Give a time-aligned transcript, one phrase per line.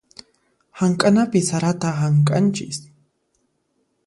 [0.79, 2.77] Hamk'anapi sarata hamk'anchis.